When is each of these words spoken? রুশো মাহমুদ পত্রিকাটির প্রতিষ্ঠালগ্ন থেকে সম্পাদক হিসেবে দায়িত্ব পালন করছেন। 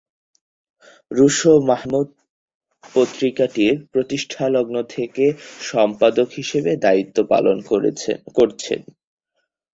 রুশো 1.11 1.53
মাহমুদ 1.67 2.07
পত্রিকাটির 2.93 3.75
প্রতিষ্ঠালগ্ন 3.91 4.75
থেকে 4.89 5.25
সম্পাদক 5.63 6.27
হিসেবে 6.31 6.71
দায়িত্ব 6.77 7.17
পালন 7.29 7.57
করছেন। 7.67 8.79